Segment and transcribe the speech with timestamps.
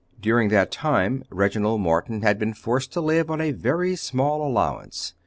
[0.19, 5.13] During that time Reginald Morton had been forced to live on a very small allowance.